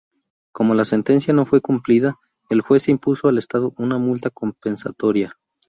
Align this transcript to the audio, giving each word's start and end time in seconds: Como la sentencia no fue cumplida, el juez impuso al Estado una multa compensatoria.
Como 0.51 0.73
la 0.73 0.83
sentencia 0.83 1.31
no 1.31 1.45
fue 1.45 1.61
cumplida, 1.61 2.17
el 2.49 2.61
juez 2.61 2.89
impuso 2.89 3.27
al 3.27 3.37
Estado 3.37 3.71
una 3.77 3.99
multa 3.99 4.31
compensatoria. 4.31 5.37